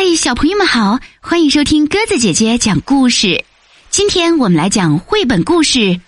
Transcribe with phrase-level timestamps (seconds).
[0.00, 3.44] 嗨，小朋友们好，欢迎收听鸽子姐姐讲故事。
[3.90, 5.80] 今天我们来讲绘本故事《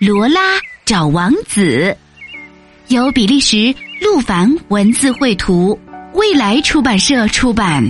[0.00, 0.40] 罗拉
[0.84, 1.96] 找王子》，
[2.92, 3.72] 由比利时
[4.02, 5.78] 陆凡文字绘图，
[6.14, 7.88] 未来出版社出版。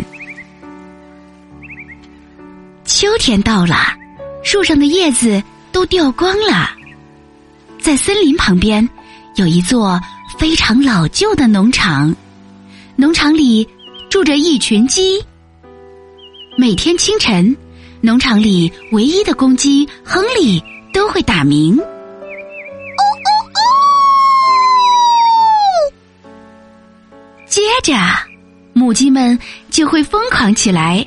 [2.84, 3.96] 秋天到了，
[4.44, 5.42] 树上的叶子
[5.72, 6.70] 都掉光了。
[7.80, 8.86] 在森林旁边，
[9.36, 9.98] 有一座
[10.38, 12.14] 非常老旧的农场，
[12.94, 13.66] 农场里
[14.10, 15.18] 住着一群鸡。
[16.58, 17.54] 每天清晨，
[18.00, 20.58] 农场里唯一的公鸡亨利
[20.90, 21.78] 都会打鸣。
[21.78, 23.28] 哦哦
[26.24, 26.32] 哦
[27.46, 27.94] 接着，
[28.72, 29.38] 母鸡们
[29.70, 31.06] 就会疯狂起来，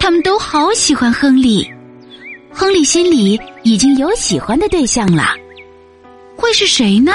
[0.00, 1.70] 他们都好喜欢亨利。
[2.50, 5.34] 亨利心里已经有喜欢的对象了，
[6.34, 7.12] 会是谁呢？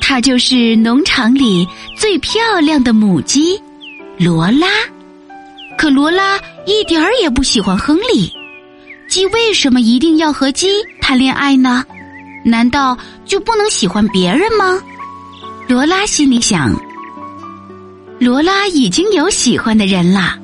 [0.00, 1.66] 她就是农场里
[1.96, 3.60] 最漂亮的母鸡
[4.16, 4.68] 罗拉。
[5.80, 8.30] 可罗拉一点儿也不喜欢亨利，
[9.08, 10.68] 鸡为什么一定要和鸡
[11.00, 11.82] 谈恋爱呢？
[12.44, 14.78] 难道就不能喜欢别人吗？
[15.66, 16.70] 罗拉心里想。
[18.18, 20.38] 罗拉已经有喜欢的人了，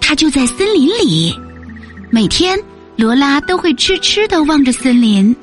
[0.00, 1.32] 他就在森林里。
[2.10, 2.58] 每天，
[2.96, 5.36] 罗拉都会痴痴的望着森林，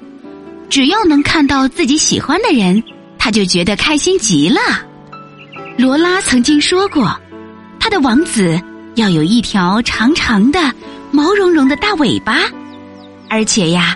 [0.69, 2.83] 只要能看到自己喜欢的人，
[3.17, 4.59] 他就觉得开心极了。
[5.77, 7.17] 罗拉曾经说过，
[7.79, 8.59] 他的王子。
[8.95, 10.59] 要有一条长长的、
[11.11, 12.41] 毛茸茸的大尾巴，
[13.29, 13.95] 而且呀，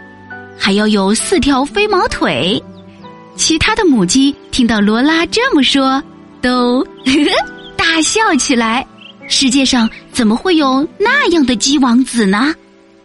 [0.57, 2.61] 还要有四条飞毛腿。
[3.35, 6.03] 其他的母鸡听到罗拉这么说，
[6.41, 6.85] 都
[7.77, 8.85] 大笑起来。
[9.29, 12.53] 世界上怎么会有那样的鸡王子呢？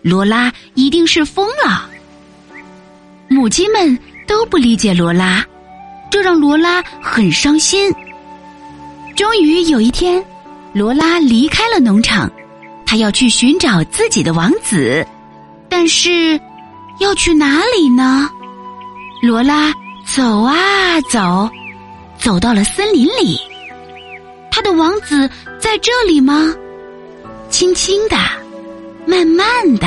[0.02, 1.88] 罗拉一定是疯了。
[3.28, 5.44] 母鸡们都不理解罗拉，
[6.10, 7.92] 这让罗拉很伤心。
[9.14, 10.24] 终于有一天。
[10.74, 12.28] 罗拉离开了农场，
[12.84, 15.06] 她要去寻找自己的王子，
[15.68, 16.38] 但是
[16.98, 18.28] 要去哪里呢？
[19.22, 19.72] 罗拉
[20.04, 21.48] 走啊走，
[22.18, 23.38] 走到了森林里。
[24.50, 26.52] 她的王子在这里吗？
[27.48, 28.16] 轻轻的，
[29.06, 29.86] 慢慢的，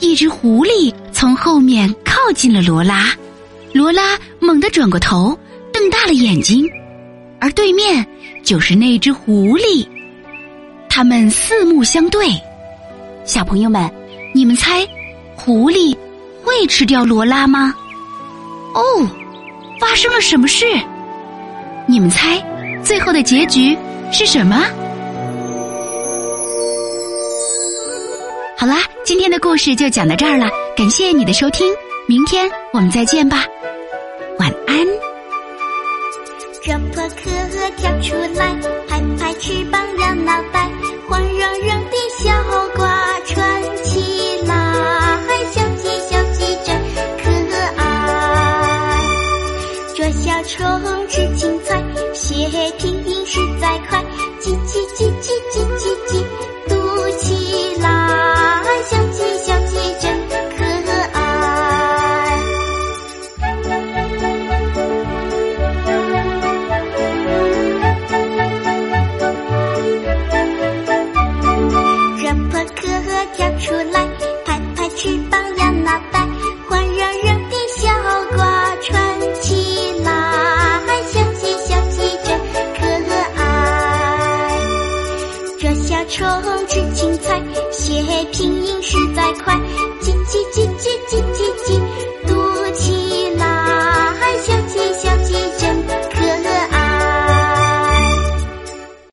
[0.00, 3.14] 一只狐狸从后面靠近了罗拉。
[3.72, 5.38] 罗拉猛地转过头，
[5.72, 6.68] 瞪大了眼睛，
[7.40, 8.04] 而对面。
[8.42, 9.86] 就是那只狐狸，
[10.88, 12.28] 他们四目相对。
[13.24, 13.90] 小朋友们，
[14.34, 14.86] 你们猜，
[15.36, 15.96] 狐狸
[16.42, 17.74] 会吃掉罗拉吗？
[18.74, 18.82] 哦，
[19.78, 20.66] 发生了什么事？
[21.86, 22.42] 你们猜，
[22.82, 23.76] 最后的结局
[24.10, 24.64] 是什么？
[28.56, 31.72] 好啦，今天的故事就讲到这儿了，感谢你的收听，
[32.08, 33.44] 明天我们再见吧，
[34.38, 35.11] 晚安。
[36.64, 37.28] 热破壳
[37.76, 38.54] 跳出来，
[38.86, 40.70] 拍拍翅膀摇脑袋，
[41.08, 42.32] 黄茸茸的小
[42.76, 44.54] 瓜穿起来，
[45.50, 46.80] 小鸡小鸡真
[47.18, 47.24] 可
[47.76, 47.82] 爱。
[49.96, 51.82] 捉小虫吃青菜，
[52.14, 52.48] 写
[52.78, 54.00] 拼音实在快，
[54.40, 56.21] 叽叽叽叽叽叽叽。
[85.62, 86.26] 捉小虫
[86.66, 87.40] 吃青菜，
[87.70, 88.02] 写
[88.32, 89.54] 拼音实在快，
[90.00, 92.01] 叽叽叽叽叽叽叽。